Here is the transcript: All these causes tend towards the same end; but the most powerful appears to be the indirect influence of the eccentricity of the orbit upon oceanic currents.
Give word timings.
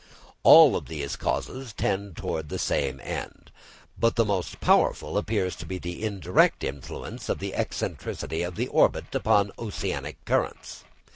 All 0.41 0.81
these 0.81 1.15
causes 1.15 1.73
tend 1.73 2.17
towards 2.17 2.49
the 2.49 2.57
same 2.57 2.99
end; 3.01 3.51
but 3.99 4.15
the 4.15 4.25
most 4.25 4.59
powerful 4.59 5.15
appears 5.15 5.55
to 5.57 5.65
be 5.67 5.77
the 5.77 6.03
indirect 6.03 6.63
influence 6.63 7.29
of 7.29 7.37
the 7.37 7.53
eccentricity 7.53 8.41
of 8.41 8.55
the 8.55 8.67
orbit 8.69 9.13
upon 9.13 9.51
oceanic 9.59 10.25
currents. 10.25 10.85